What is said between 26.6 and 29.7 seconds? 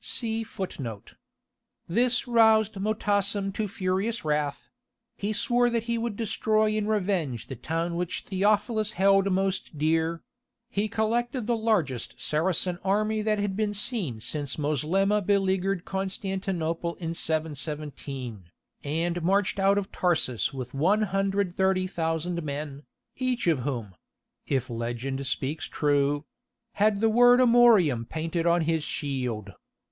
had the word Amorium painted on his shield.